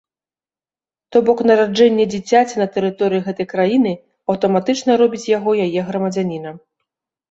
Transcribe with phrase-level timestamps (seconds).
[1.15, 3.95] То бок нараджэнне дзіцяці на тэрыторыі гэтай краіны
[4.31, 6.55] аўтаматычна робіць яго яе грамадзянінам.